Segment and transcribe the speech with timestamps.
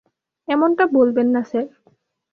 [0.47, 1.67] এমনটা বলবেন না স্যার।